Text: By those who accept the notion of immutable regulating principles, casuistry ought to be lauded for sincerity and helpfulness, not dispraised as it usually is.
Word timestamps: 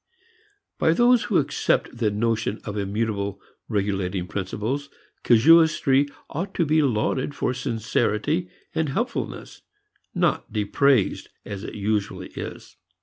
By 0.79 0.93
those 0.93 1.25
who 1.25 1.37
accept 1.37 1.95
the 1.95 2.09
notion 2.09 2.59
of 2.65 2.75
immutable 2.75 3.39
regulating 3.69 4.25
principles, 4.25 4.89
casuistry 5.23 6.09
ought 6.27 6.55
to 6.55 6.65
be 6.65 6.81
lauded 6.81 7.35
for 7.35 7.53
sincerity 7.53 8.49
and 8.73 8.89
helpfulness, 8.89 9.61
not 10.15 10.51
dispraised 10.51 11.29
as 11.45 11.63
it 11.63 11.75
usually 11.75 12.29
is. 12.29 12.77